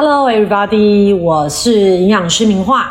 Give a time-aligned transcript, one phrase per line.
[0.00, 1.12] Hello, everybody！
[1.12, 2.86] 我是营养师明画，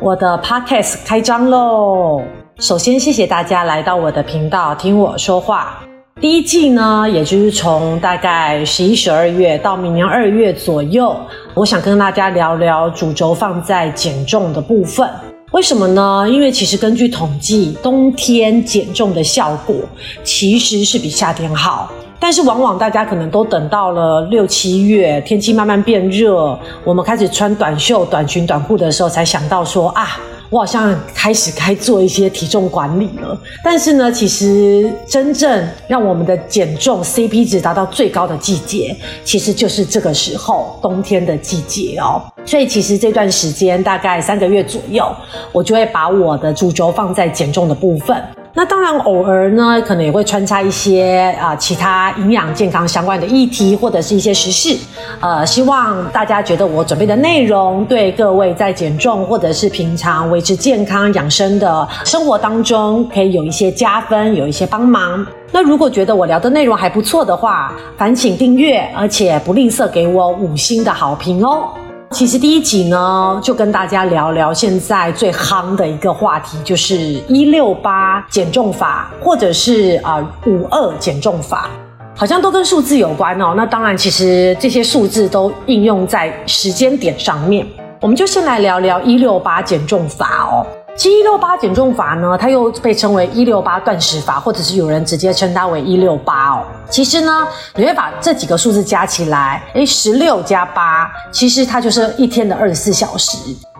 [0.00, 2.22] 我的 Podcast 开张喽。
[2.60, 5.82] 首先，谢谢大家来到我的频道听我说话。
[6.20, 11.16] 第一季呢，也就是从大概十一、十二月到明年二月左右，
[11.54, 15.10] 我想跟大家聊聊主轴放在减重的部分。
[15.50, 16.24] 为什么呢？
[16.30, 19.74] 因为其实根据统计，冬天减重的效果
[20.22, 21.90] 其实是比夏天好。
[22.22, 30.06] 但是往往大家可能都等到了六七月，天气慢慢变热，我们开始穿短袖、短裙、短裤的时候，才想到说啊。
[30.48, 38.94] 我好像开始该做一些体重管理了，但是呢，其实真正让我们的减重 CP 值达到最高的季节，
[39.24, 42.20] 其实就是这个时候，冬天的季节哦。
[42.44, 45.10] 所以其实这段时间大概三个月左右，
[45.52, 48.22] 我就会把我的主轴放在减重的部分。
[48.54, 54.76] 那当然，偶尔呢，可能也会穿插一些啊其他营养健康相关的议题，或者是一些时事。
[55.20, 65.26] 呃，希望大家觉得我准备的内容对各位在减重或者是平常维持健康养生的生活当中，可以有一些加分，有一些帮忙。
[65.50, 71.70] 那如果觉得我聊的内容还不错的话，烦请订阅，而且不吝啬给我五星的好评哦。
[72.12, 81.70] 其实第一集呢，就跟大家聊聊现在最夯的一个话题，就是一六八减重法，或者是啊五二减重法，
[82.14, 83.54] 好像都跟数字有关哦。
[83.56, 87.66] 那当然，其实这些数字都应用在时间点上面。
[87.98, 90.66] 我们就先来聊聊一六八减重法哦。
[90.98, 96.64] 一六八减重法呢，它又被称为一六八断食法，或者是有人直接称它为一六八哦。
[96.88, 103.36] 其实呢，你会把这几个数字加起来，诶十六加八，其实它就是一天的二十四小时。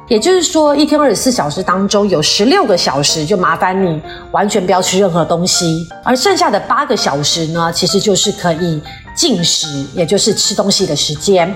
[0.08, 4.00] 也就是说，一天二十四小时当中有十六个小时，就麻烦你
[4.32, 8.82] 完全不要吃任何东西，而剩下的八个小时呢，其实就是可以
[9.14, 11.54] 进食，也就是吃东西的时间。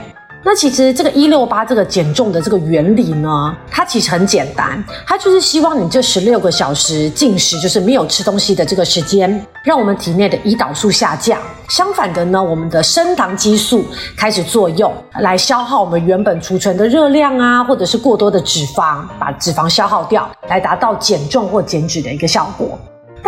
[0.49, 11.37] 那其实这个一六八这个减重的这个原理呢，它其实很简单，它就是希望你这十六个小时进食，就是没有吃东西的这个时间，让我们体内的胰岛素下降。
[11.69, 13.85] 相反的呢，我们的升糖激素
[14.17, 22.79] 开始作用，来消耗我们原本储存的热量啊，或者是过多的脂肪，把脂肪消耗掉，来达到减重或减脂的一个效果。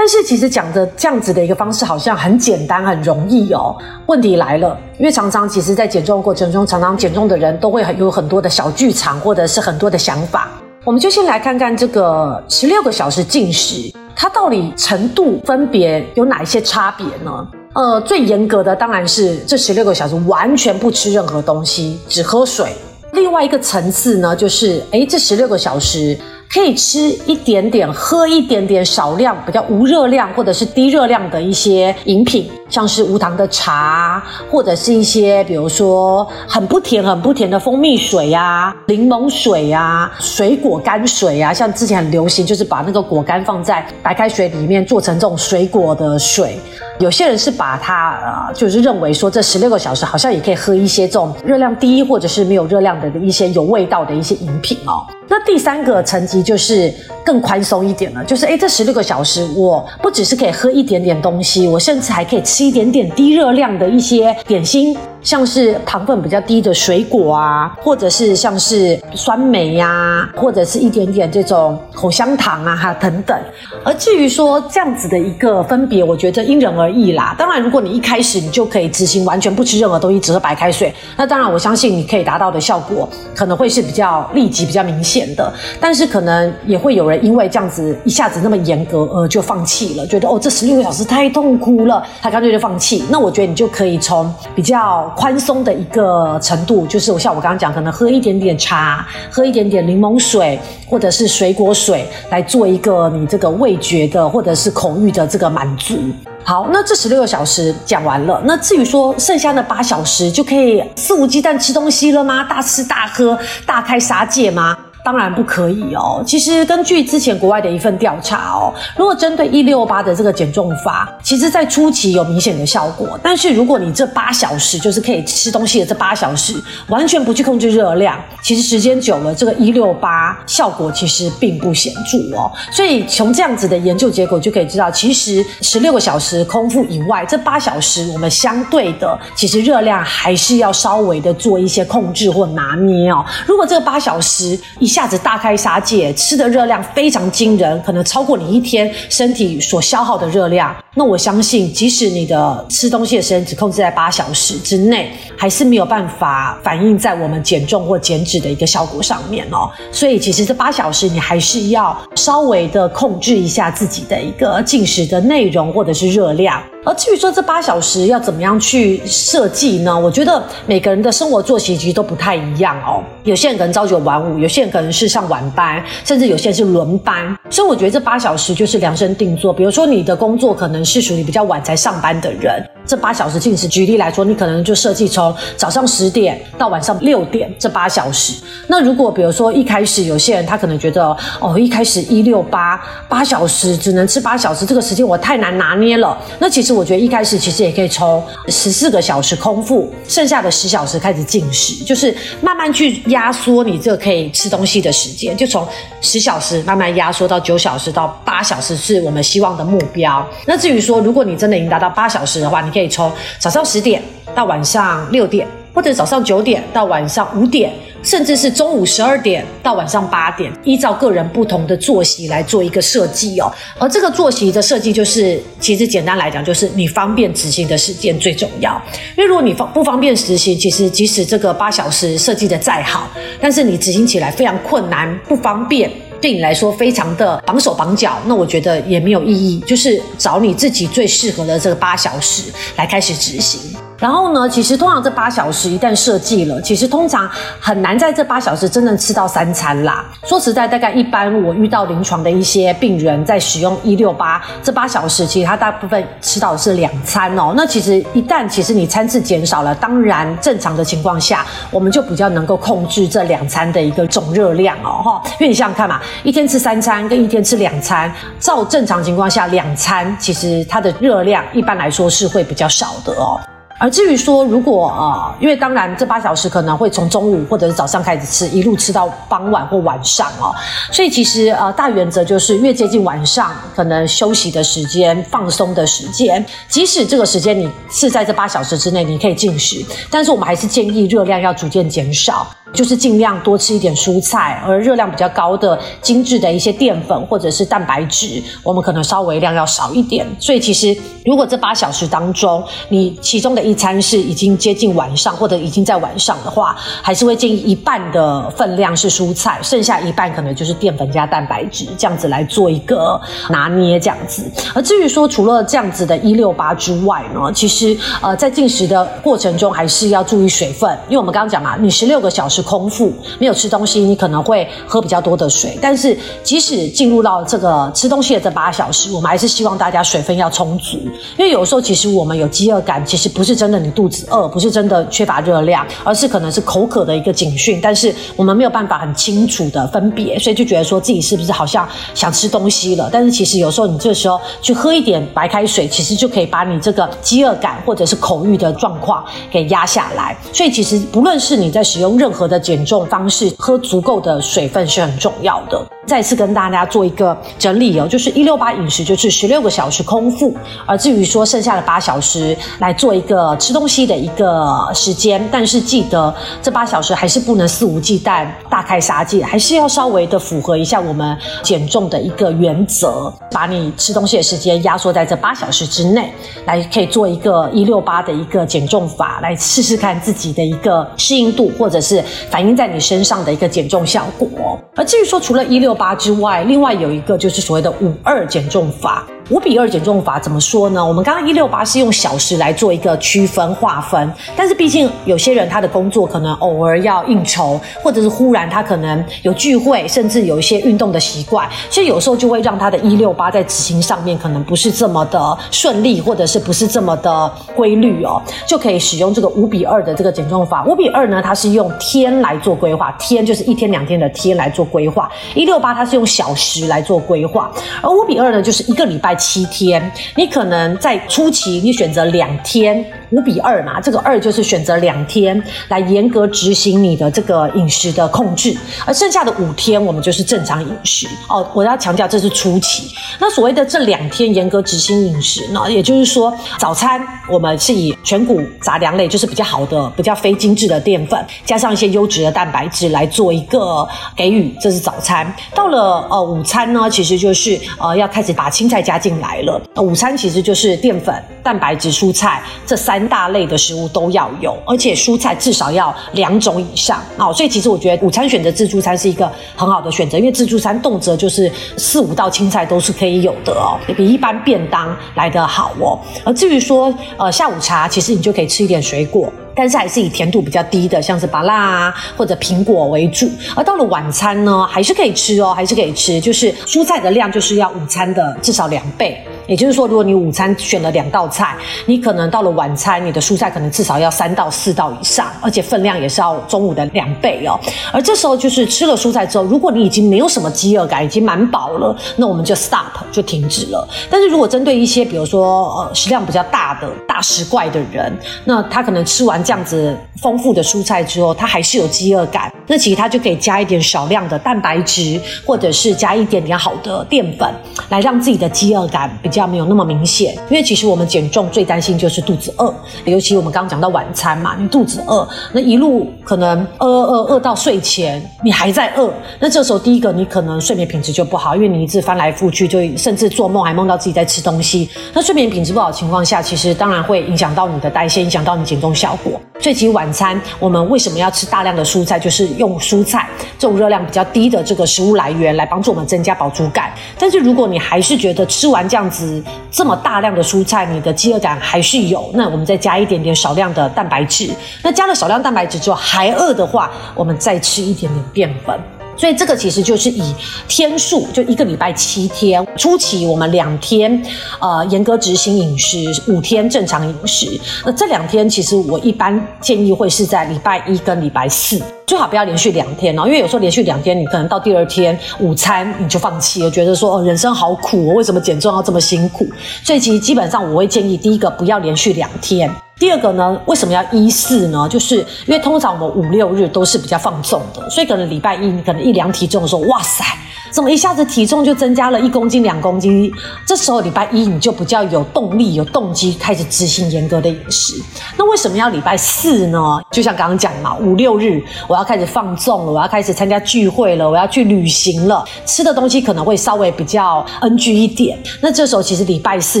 [0.00, 3.76] 但是其实讲的这样子的一个方式好像很简单很容易哦。
[4.06, 10.50] 问题来了，因为常常其实在减重过程中，常常减重的人都会有很多的小剧场或者是很多的想法。
[10.84, 17.48] 我们就先来看看这个十六个小时进食，它到底程度分别有哪一些差别呢？
[17.74, 22.70] 呃，最严格的当然是这十六个小时完全不吃任何东西，只喝水。
[23.14, 26.16] 另外一个层次呢，就是诶，这十六个小时。
[26.50, 41.52] 可以吃一点点，喝一点点少量、比较无热量或者是低热量的一些饮品，像是无糖的茶，或者是一些比如说很不甜、很不甜的蜂蜜水呀、柠檬水呀、水果干水呀。
[41.52, 46.58] 像之前很流行，就是把那个果干放在白开水里面做成这种水果的水。
[46.98, 55.06] 有些人是把它呃，就是认为说这十六个小时好像也可以喝一些这种热量低或者是没有热量的一些有味道的一些饮品哦。
[55.28, 56.92] 那第三个层级就是
[57.24, 64.96] 更宽松一点了，就是诶，这十六个小时我不只是可以喝一点点东西，我甚至还可以吃吃一点点低热量的一些点心。
[65.20, 73.36] 像是糖分比较低的水果啊，或者是像是酸梅呀，或者是一点点这种口香糖啊，哈等等。
[73.84, 77.34] 而至于说这样子的一个分别，我觉得因人而异啦。
[77.36, 85.52] 当然，如果你一开始你就可以执行完全不吃任何东西，只喝白开水，那当然我相信你可以达到的效果可能会是比较立即、比较明显的。
[85.80, 93.04] 但是可能也会有人因为这样子一下子那么严格，呃，就放弃了，觉得哦这十六个小时太痛苦了，他干脆就放弃。
[93.10, 94.78] 那我觉得你就可以从比较。
[95.16, 105.98] 宽松的一个程度，就是我像我刚刚讲，可能喝一点点茶，喝一点点柠檬水，或者是水果水，来做一个你这个味觉的或者是口欲的这个满足。
[106.44, 112.44] 好，那这十六个小时讲完了，那至于说剩下的八小时，就可以肆无忌惮吃东西了吗？
[112.44, 114.76] 大吃大喝，大开杀戒吗？
[115.08, 116.22] 当然不可以哦。
[116.26, 123.18] 其实根据之前国外的一份调查哦，如果针对一六八的这个减重法，其实在初期有明显的效果。
[123.22, 132.52] 但是如果你这八小时就是可以吃东西的这八小时，完全不去控制热量，其实时间久了，这个一六八效果其实并不显著哦。
[132.70, 143.24] 所以从这样子的研究结果就可以知道，其实十六个小时空腹以外，这八小时我们相对的其实热量还是要稍微的做一些控制或拿捏哦。
[143.46, 150.74] 如果这个八小时一下一下子大开杀戒，吃的热量非常惊人，可能超过你一天身体所消耗的热量。
[150.98, 159.70] 那我相信，即使你的吃东西的时间只控制在八小时之内，还是没有办法反映在我们减重或减脂的一个效果上面哦。
[159.92, 166.60] 所以，其实这八小时你还是要稍微的控制一下自己的一个进食的内容或者是热量。
[166.84, 169.96] 而至于说这八小时要怎么样去设计呢？
[169.96, 173.04] 我觉得每个人的生活作息其实都不太一样哦。
[173.24, 177.36] 有些人可能朝九晚五，有些人可能是上晚班，甚至有些人是轮班。
[177.50, 179.52] 所以我觉得这八小时就是量身定做。
[179.52, 188.42] 比如说你的工作可能是属于比较晚才上班的人，这八小时进食，举例来说，你可能就设计从早上十点到晚上六点这八小时。
[188.66, 196.18] 那如果比如说一开始有些人他可能觉得哦，一开始一六八八小时只能吃八小时，这个时间我太难拿捏了。
[196.38, 203.32] 那其实我觉得一开始其实也可以从十四个小时空腹，剩下的十小时开始进食，就是慢慢去压。
[203.38, 205.64] 缩你这个可以吃东西的时间，就从
[206.00, 210.26] 十小时慢慢压缩到九小时到八小时，是我们希望的目标。
[210.44, 214.02] 那至至于说，如果你真的已经达到八小时的话，你可以从早上十点
[214.34, 217.72] 到晚上六点，或者早上九点到晚上五点。
[218.00, 223.50] 甚至是中午十二点到晚上八点，依照个人不同的作息来做一个设计哦。
[223.76, 228.80] 而这个作息的设计，就是其实简单来讲，就是你方便执行的时间最重要。
[229.16, 233.08] 因为如果你方不方便执行，其实即使这个八小时设计的再好，
[233.40, 239.60] 但是你执行起来非常困难、不方便，对你来说非常的绑手绑脚，那我觉得也没有意义。
[239.60, 243.87] 就是找你自己最适合的这个八小时来开始执行。
[243.98, 247.28] 然后呢，其实通常这八小时一旦设计了，其实通常
[247.58, 250.04] 很难在这八小时真正吃到三餐啦。
[250.24, 257.52] 说实在，大概一般我遇到临床的一些病人在使用一六八这八小时，其实他大部分吃到的是两餐哦。
[257.56, 265.22] 那其实一旦其实你餐次减少了，当然正常的情况下，我们就比较能够控制这两餐的一个总热量哦哈。
[265.32, 273.40] 因为你想想看嘛，一天吃三餐跟一天吃两餐，照正常情况下，两餐其实它的热量一般来说是会比较少的哦。
[273.78, 280.52] 而至于说，如果呃，因为当然这八小时可能会从中午或者是早上开始吃，一路吃到傍晚或晚上哦，
[280.90, 292.46] 所以其实呃大原则就是越接近晚上，可能休息的时间、放松的时间，即使这个时间你是在这八小时之内，你可以进食，但是我们还是建议热量要逐渐减少。
[292.70, 300.26] 就是尽量多吃一点蔬菜，而热量比较高的精致的一些淀粉或者是蛋白质，我们可能稍微量要少一点。
[300.38, 313.20] 所以其实如果这八小时当中，你其中的一餐是已经接近晚上或者已经在晚上的话，还是会建议一半的分量是蔬菜，剩下一半可能就是淀粉加蛋白质，这样子来做一个
[313.50, 314.44] 拿捏这样子。
[314.74, 322.62] 而至于说除了这样子的一六八之外呢，其实呃在进食的过程中还是要注意水分，因为我们刚刚讲嘛，你十六个小时。
[322.68, 325.78] 空腹没有吃东西，你可能会喝比较多的水。
[325.80, 330.98] 但是即使进入到这个吃东西的这八小时，我们还是希望大家水分要充足。
[331.38, 337.80] 因为有时候其实我们有饥饿感，其实不是真的你肚子饿，不是真的缺乏热量，而是可能是口渴的一个警讯。
[337.82, 343.10] 但是我们没有办法很清楚的分别，所以就觉得说自己是不是好像想吃东西了。
[343.12, 350.36] 但是其实有时候你这时候去喝一点白开水，其实就可以把你这个饥饿感或者是口欲的状况给压下来。
[350.52, 355.84] 所以其实不论是你在使用任何的减重方式，喝足够的水分是很重要的。
[356.06, 360.56] 再次跟大家做一个整理哦，就是一六八饮食就是十六个小时空腹，
[360.86, 376.30] 而至于说剩下的八小时来做一个呃吃东西的一个时间，但是记得这八小时还是不能肆无忌惮、大开杀戒，还是要稍微的符合一下我们减重的一个原则，把你吃东西的时间压缩在这八小时之内，
[376.66, 384.48] 来可以做一个一六八的一个减重法，来试试看自己的一个适应度，或者是反映在你身上的一个减重效果。
[384.94, 389.26] 而至于说除了一六八之外，另外有一个就是所谓的五二减重法。
[389.50, 391.04] 五比二减重法怎么说呢？
[391.04, 410.84] 我们刚刚一六八是用小时来做一个区分划分，但是毕竟有些人他的工作可能偶尔要应酬，或者是忽然他可能有聚会，甚至有一些运动的习惯，所以有时候就会让他的一六八在执行上面可能不是这么的顺利，或者是不是这么的规律哦，就可以使用这个五比二的这个减重法。
[410.84, 417.70] 五比二呢，它是用天来做规划，天就是一天两天的天来做规划，一六八它是用小时来做规划，
[418.02, 419.37] 而五比二呢，就是一个礼拜。
[419.38, 431.66] 七天，你可能在初期你选择两天五比二嘛，这个二就是选择两天来严格执行你的这个饮食的控制，而剩下的五天我们就是正常饮食哦。
[431.74, 433.14] 我要强调这是初期。
[433.38, 445.50] 那所谓的这两天严格执行饮食呢，也就是说早餐我们是以全谷杂粮类，就是比较好的、比较非精致的淀粉，加上一些优质的蛋白质来做一个给予，这是早餐。
[445.74, 449.80] 到了呃午餐呢，其实就是呃要开始把青菜加进来了。
[449.96, 457.52] 午餐其实就是淀粉、蛋白质、蔬菜这三三大类的食物都要有，而且蔬菜至少要两种以上哦。
[457.52, 466.16] 所以其实我觉得午餐选择自助餐是一个很好的选择，因为自助餐动辄就是四五道青菜都是可以有的哦，也比一般便当来得好哦。
[466.44, 469.52] 而至于说呃下午茶，其实你就可以吃一点水果。
[469.74, 473.48] 但是还是以甜度比较低的，像是芭辣啊或者苹果为主。
[473.74, 479.40] 而到了晚餐呢，还是可以吃哦，还是可以吃，就是蔬菜的量就是要午餐的至少两倍。
[479.68, 487.78] 也就是说，如果你午餐选了两道菜，你可能到了晚餐，你的蔬菜可能至少要三到四道以上，而且分量也是要中午的两倍哦。
[488.10, 494.08] 而这时候就是吃了蔬菜之后，如果你已经没有什么饥饿感，已经蛮饱了，那我们就 stop 就停止了。
[494.30, 498.34] 但是如果针对一些比如说呃食量比较大的大食怪的人，
[498.64, 507.72] 那他可能吃完这样子丰富的蔬菜之后，他还是有饥饿感，那其实他就可以加一点少量的蛋白质，或者是加一点点好的淀粉，
[508.08, 509.68] 来让自己的饥饿感比较。
[509.68, 512.94] 没有那么明显，因为其实我们减重最担心就是肚子饿，
[513.26, 519.30] 尤其我们刚刚讲到晚餐嘛，你肚子饿，那一路可能饿饿饿饿到睡前，你还在饿，
[519.60, 529.60] 那这时候第一个你可能睡眠品质就不好，因为你一直翻来覆去，就甚至做梦还梦到自己在吃东西，那睡眠品质不好的情况下，其实当然会影响到你的代谢，影响到你减重效果。
[529.80, 537.12] 所以其晚餐我们为什么要吃大量的蔬菜，就是用蔬菜这种热量比较低的这个食物来源来帮助我们增加饱足感。
[537.38, 539.62] 但是如果你还是觉得吃完这样子。
[539.90, 542.50] 这么大量的蔬菜，你的饥饿感还是有。
[542.54, 544.70] 那我们再加一点点少量的蛋白质。
[545.02, 549.17] 那加了少量蛋白质之后还饿的话，我们再吃一点点淀粉。
[549.38, 550.54] 所以这个其实就是以
[550.88, 554.44] 天数，就一个礼拜七天，初期我们两天，
[554.80, 556.18] 呃，严格执行饮食，
[556.48, 557.80] 五天正常饮食。
[558.04, 569.66] 那这两天其实我一般建议会是在礼拜一跟礼拜四，最好不要连续两天哦，因为有时候连续两天，你可能到第二天午餐你就放弃了，觉得说哦人生好苦，为什么减重要这么辛苦？
[570.04, 572.90] 所以其实基本上我会建议，第一个不要连续两天。
[573.18, 575.08] 第二个呢，为什么要一四呢？
[575.10, 580.44] 就是因为通常我们五六日都是比较放纵的，所以可能礼拜一你可能一量体重的时候，哇塞！
[580.90, 583.52] 怎么一下子体重就增加了一公斤、两公斤？
[583.86, 588.14] 这时候礼拜一你就比较有动力、有动机开始执行严格的饮食。
[588.56, 589.98] 那为什么要礼拜四呢？
[590.30, 598.58] 就像刚刚讲嘛，五六日我要开始放纵了，我要开始参加聚会了，我要去旅行了，吃的东西可能会稍微比较 NG 一点。
[598.80, 600.00] 那这时候其实礼拜四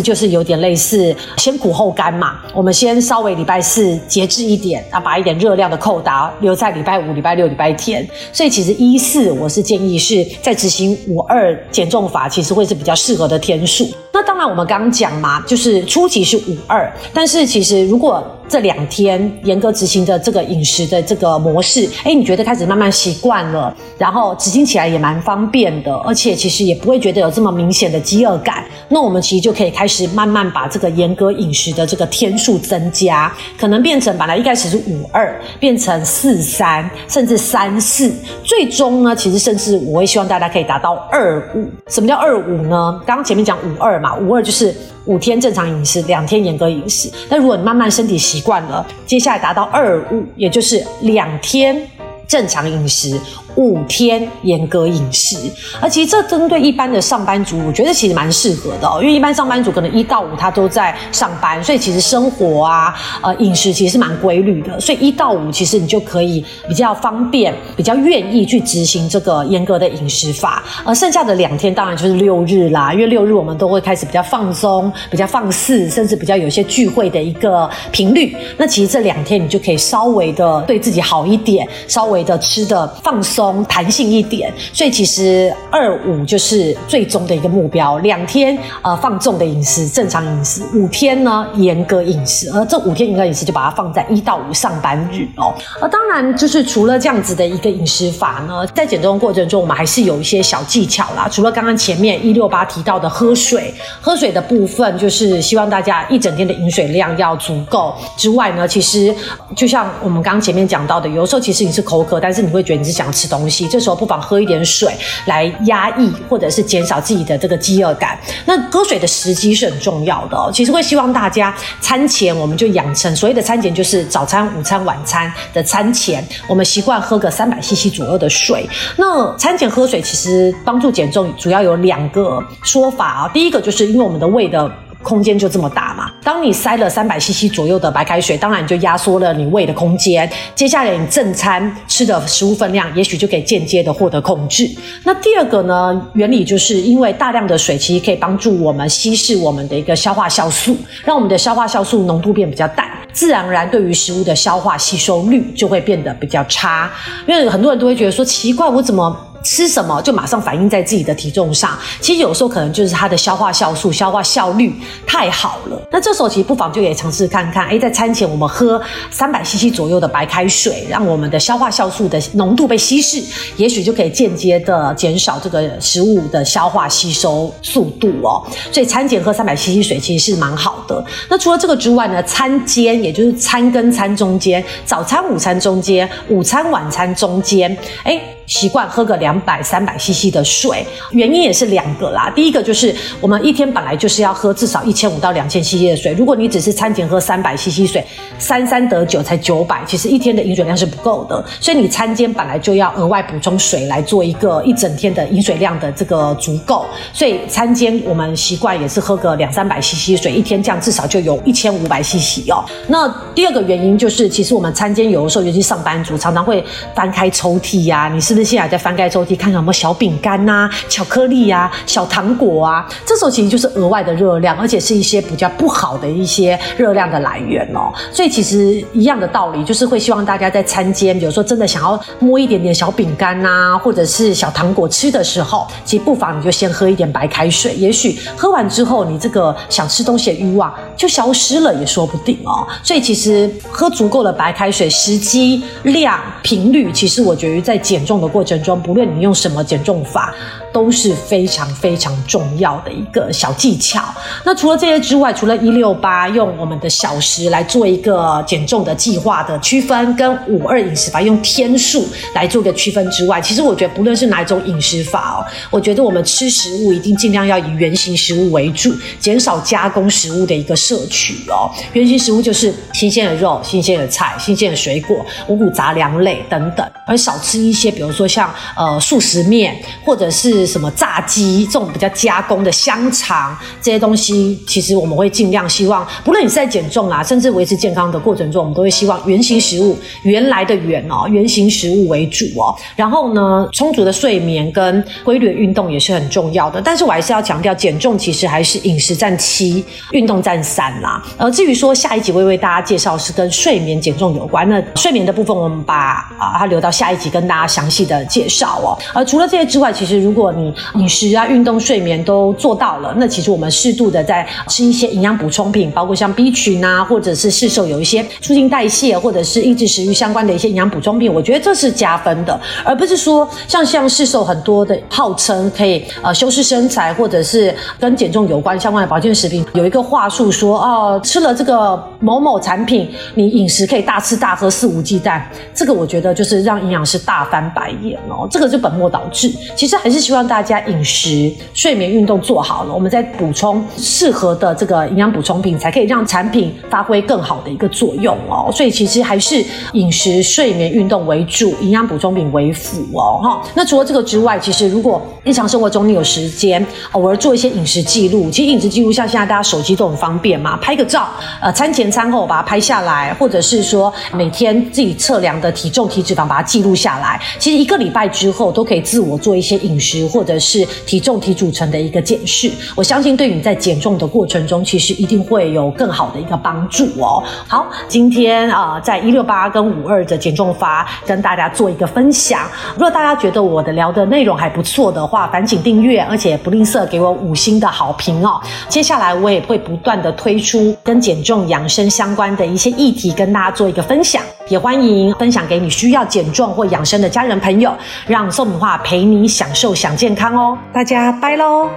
[0.00, 2.38] 就是有点类似先苦后甘嘛。
[2.54, 8.08] 我们先稍微礼拜四节制一点，啊，把一点热量的扣打留在礼拜五、礼拜六、礼拜天。
[8.32, 10.77] 所以其实一四我是建议是在执行。
[11.06, 13.88] 五二减重法其实会是比较适合的天数。
[14.12, 38.10] 那当然，我们刚刚讲嘛，就是初期是五二，但是其实如果这两天严格执行的这个饮食的这个模式，哎，你觉得开始慢慢习惯了，然后执行起来也蛮方便的，而且其实也不会觉得有这么明显的饥饿感，那我们其实就可以开始慢慢把这个严格饮食的这个天数增加，可能变成本来一开始是五二，变成四三，甚至三四，
[38.42, 41.68] 最终呢，其实甚至我会希望大家可以达到二五。
[41.88, 43.00] 什么叫二五呢？
[43.06, 44.16] 刚刚前面讲五二嘛。
[44.16, 44.74] 五二就是
[45.08, 47.10] 五天正常饮食，两天严格饮食。
[47.30, 51.80] 那如果你慢慢身体习惯了，接下来达到二五，也就是两天
[52.26, 53.18] 正常饮食。
[53.56, 55.36] 五天严格饮食，
[55.80, 58.98] 而其实这针对一般的上班族，我觉得其实蛮适合的哦。
[59.00, 64.78] 因为一般上班族可能一到五他都在上班，所以其实生活啊，呃，饮食其实是蛮规律的。
[64.78, 70.62] 所以一到五其实你就可以比较方便、比较愿意去执行这个严格的饮食法。
[70.84, 78.36] 而剩下的两天当然就是六日啦，因为六日我们都会开始比较放松、比较放肆，甚至比较有些聚会的一个频率。
[78.56, 83.47] 那其实这两天你就可以稍微的对自己好一点，稍微的吃的放松。
[83.68, 87.98] 弹性一点，所以其实二五就是最终的一个目标。
[87.98, 95.54] 两天呃放纵的饮食，正常饮食；五天呢严格饮食，而这五天严格饮食就把它放在一到五上班日哦。
[95.80, 101.28] 而当然就是除了这样子的一个饮食法呢，在减重过程中，我们还是有一些小技巧啦。
[101.30, 109.14] 除了刚刚前面一六八提到的喝水，喝水的部分就是希望大家一整天的饮水量要足够之外呢，其实
[109.54, 113.27] 就像我们刚刚前面讲到的，有时候其实你是口渴，但是你会觉得你是想吃。
[113.28, 114.92] 东西，这时候不妨喝一点水
[115.26, 118.18] 来压抑或者是减少自己的这个饥饿感。
[118.44, 120.50] 那喝水的时机是很重要的哦。
[120.52, 128.68] 其实会希望大家餐前我们就养成所谓的餐前就是早餐、午餐、晚餐的餐前，我们习惯喝个三百 CC 左右的水。
[128.96, 133.28] 那餐前喝水其实帮助减重主要有两个说法啊。
[133.28, 134.70] 第一个就是因为我们的胃的
[135.08, 140.30] 空间就这么大嘛，当你塞了三百 CC 左右的白开水，当然就压缩了你胃的空间。
[140.54, 144.68] 接下来你正餐吃的食物分量，也许就可以间接的获得控制。
[145.04, 156.90] 那第二个呢，原理就是因为大量的水其实可以帮助我们稀释我们的一个消化酵素，让我们的消化酵素浓度变比较淡，自然而然对于食物的消化吸收率就会变得比较差。
[157.26, 159.27] 因为很多人都会觉得说奇怪，我怎么？
[159.42, 164.74] 吃什么就马上反映在自己的体重上，其实有时候可能就是它的消化酵素、消化效率
[165.06, 165.80] 太好了。
[165.90, 168.80] 那这时候其实不妨就可以尝试看看，哎，在餐前我们喝
[169.10, 173.22] 三百 CC 左右的白开水，让我们的消化酵素的浓度被稀释，
[173.56, 178.44] 也许就可以间接的减少这个食物的消化吸收速度哦。
[178.72, 181.04] 所以餐前喝三百 CC 水其实是蛮好的。
[181.28, 188.20] 那除了这个之外呢，餐间也就是餐跟餐中间，早餐、午餐中间，午餐、晚餐中间，哎。
[188.48, 192.32] 习惯喝个两百、三百 CC 的水，原因也是两个啦。
[192.34, 198.04] 第一个就是我们一天本来就是要喝至少一千五到两千 CC 的水，如果你只是餐前喝三百 CC 水，
[198.38, 201.44] 三三得九才九百，其实一天的饮水量是不够的。
[201.60, 206.86] 所以你餐间本来就要额外补充水来做一个一整天的饮水量的这个足够。
[207.12, 212.64] 所以餐间我们习惯也是喝个两三百 CC 水，一天这样至少就有一千五百 CC 哦。
[212.86, 216.64] 那第二个原因就是，其实我们餐间有的时候，尤其上班族常常会
[216.94, 218.37] 翻开抽屉呀，你是。
[218.44, 222.88] 现在在翻盖抽屉，看看有没有小饼干呐、巧克力呀、小糖果啊。
[223.04, 227.92] 这时候其实就是额外的热量，而且是一些比较不好的一些热量的来源哦。
[228.12, 237.74] 所以其实一样的道理，就是会希望大家在餐间，比如说真的想要摸一点点小饼干呐，或者是小糖果吃的时候，其实不妨你就先喝一点白开水。
[237.74, 242.66] 也许喝完之后，你这个想吃东西的欲望就消失了，也说不定哦。
[242.84, 248.27] 所以其实喝足够的白开水，时机、量、频率，其实我觉得在减重的。
[248.28, 250.34] 过程中，不论你用什么减重法。
[250.72, 254.02] 都是非常非常重要的一个小技巧。
[254.44, 271.70] 那除了这些之外，除了一六八用我们的小时来做一个减重的计划的区分，跟五二饮食法用天数来做个区分之外，其实我觉得不论是哪一种饮食法哦，我觉得我们吃食物一定尽量要以原形食物为主，减少加工食物的一个摄取哦。
[271.94, 280.57] 原形食物就是新鲜的肉、新鲜的菜、新鲜的水果、五谷杂粮类等等，而少吃一些，比如说像呃素食面或者是。
[280.60, 292.74] 是什么炸鸡这种比较加工的香肠这些东西，其实我们会尽量希望，不论你是在减重啊，甚至维持健康的过程中，我们都会希望原形食物，原来的原哦，原形食物为主哦。
[292.96, 296.80] 然后呢，充足的睡眠跟规律运动也是很重要的。
[296.80, 301.22] 但是我还是要强调，减重其实还是饮食占七，运动占三啦。
[301.36, 308.98] 而至于说下一集会为大家介绍是跟睡眠减重有关，那睡眠的部分我们把啊它留到下一集跟大家详细的介绍哦。
[309.14, 335.42] 而除了这些之外，其实如果你饮食啊、运动、睡眠都做到了，那其实我们适度的在吃一些营养补充品，包括像 B 群啊，或者是市售有一些促进代谢或者是抑制食欲相关的一些营养补充品，我觉得这是加分的，而不是说像像市售很多的号称可以呃修饰身材或者是跟减重有关相关的保健食品，有一个话术说哦吃了这个某某产品，你饮食可以大吃大喝肆无忌惮，
[335.74, 340.37] 这个我觉得就是让营养师大翻白眼哦，这个就本末倒置，其实还是希望。
[340.38, 348.70] 让大家饮食、睡眠、运动做好了，我们再补充适合的这个营养补充品，才可以让产品发挥更好的一个作用哦。
[348.72, 353.40] 所以其实还是饮食、睡眠、运动为主，营养补充品为辅哦。
[353.42, 361.26] 哈，那除了这个之外，其实如果日常生活中你有时间，偶尔做一些饮食记录，其实饮食记录像现在大家手机都很方便嘛，拍个照，
[361.60, 370.27] 呃，餐前餐后把它拍下来，或者是说每天自己测量的体重、体脂肪把它记录下来，其实一个礼拜之后都可以自我做一些饮食。
[370.28, 377.42] 或者是体重体组成的一个检视，我相信对你在减重的过程中，其实一定会有更好的一个帮助哦。
[377.66, 382.60] 好，今天啊，在一六八跟五二的减重法跟大家做一个分享。
[382.94, 388.60] 如果大家觉得我的聊的内容还不错的话，烦请订阅，而且不吝啬给我五星的好评哦。
[388.88, 394.42] 接下来我也会不断的推出跟减重养生相关的一些议题，跟大家做一个分享。
[394.68, 397.90] 也欢迎分享给你需要减重或养生的家人朋友，
[398.26, 400.76] 让宋敏化陪你享受享健康哦！
[400.92, 401.88] 大家拜喽。